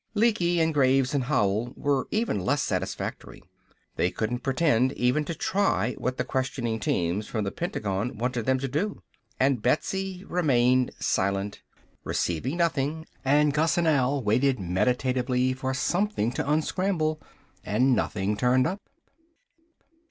Lecky 0.15 0.59
and 0.59 0.73
Graves 0.73 1.13
and 1.13 1.25
Howell 1.25 1.73
were 1.77 2.07
even 2.09 2.39
less 2.43 2.63
satisfactory. 2.63 3.43
They 3.97 4.09
couldn't 4.09 4.39
pretend 4.39 4.93
even 4.93 5.25
to 5.25 5.35
try 5.35 5.93
what 5.99 6.17
the 6.17 6.23
questioning 6.23 6.79
teams 6.79 7.27
from 7.27 7.43
the 7.43 7.51
Pentagon 7.51 8.17
wanted 8.17 8.47
them 8.47 8.57
to 8.61 8.67
do. 8.67 9.03
And 9.39 9.61
Betsy 9.61 10.23
remained 10.27 10.89
silent, 10.99 11.61
receiving 12.03 12.57
nothing, 12.57 13.05
and 13.23 13.53
Gus 13.53 13.77
and 13.77 13.87
Al 13.87 14.23
waited 14.23 14.59
meditatively 14.59 15.53
for 15.53 15.71
something 15.75 16.31
to 16.31 16.51
unscramble, 16.51 17.21
and 17.63 17.95
nothing 17.95 18.35
turned 18.35 18.65
up. 18.65 18.81